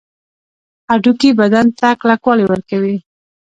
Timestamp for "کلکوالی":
2.01-2.45